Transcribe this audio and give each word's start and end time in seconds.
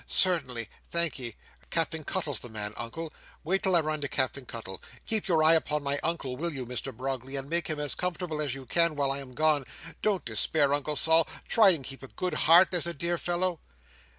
"Certainly! 0.07 0.67
Thankee. 0.89 1.35
Captain 1.69 2.03
Cuttle's 2.03 2.39
the 2.39 2.49
man, 2.49 2.73
Uncle. 2.75 3.13
Wait 3.43 3.61
till 3.61 3.75
I 3.75 3.81
run 3.81 4.01
to 4.01 4.07
Captain 4.07 4.47
Cuttle. 4.47 4.81
Keep 5.05 5.27
your 5.27 5.43
eye 5.43 5.53
upon 5.53 5.83
my 5.83 5.99
Uncle, 6.01 6.35
will 6.35 6.51
you, 6.51 6.65
Mr 6.65 6.91
Brogley, 6.91 7.35
and 7.35 7.47
make 7.47 7.67
him 7.67 7.79
as 7.79 7.93
comfortable 7.93 8.41
as 8.41 8.55
you 8.55 8.65
can 8.65 8.95
while 8.95 9.11
I 9.11 9.19
am 9.19 9.35
gone? 9.35 9.63
Don't 10.01 10.25
despair, 10.25 10.73
Uncle 10.73 10.95
Sol. 10.95 11.27
Try 11.47 11.69
and 11.69 11.85
keep 11.85 12.01
a 12.01 12.07
good 12.07 12.33
heart, 12.33 12.71
there's 12.71 12.87
a 12.87 12.95
dear 12.95 13.19
fellow!" 13.19 13.59